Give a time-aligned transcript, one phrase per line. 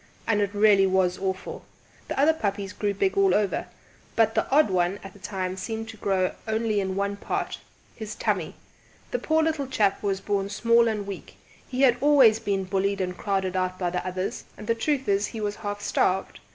[0.25, 1.63] And it really was awful!
[2.07, 3.67] The other puppies grew big all over,
[4.15, 7.59] but the odd one at that time seemed to grow only in one part
[7.95, 8.55] his tummy!
[9.11, 11.35] The poor little chap was born small and weak;
[11.67, 15.27] he had always been bullied and crowded out by the others, and the truth is
[15.27, 16.39] he was half starved.